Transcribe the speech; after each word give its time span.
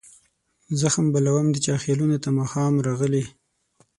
زخم 0.81 1.05
بلوم 1.13 1.47
د 1.51 1.57
چا 1.65 1.75
خیالونو 1.83 2.17
ته 2.23 2.29
ماښام 2.39 2.73
راغلي 2.87 3.23